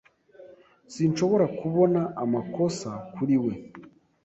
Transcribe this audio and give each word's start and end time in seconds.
Sinshobora 0.93 1.45
kubona 1.59 2.01
amakosa 2.23 2.89
kuri 3.13 3.35
we. 3.43 3.53